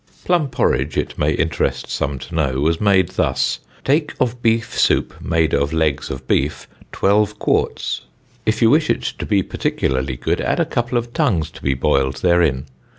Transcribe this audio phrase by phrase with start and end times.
[0.25, 5.13] Plum porridge, it may interest some to know, was made thus: "Take of beef soup
[5.21, 8.01] made of legs of beef, 12 quarts;
[8.43, 11.75] if you wish it to be particularly good, add a couple of tongues to be
[11.75, 12.65] boiled therein.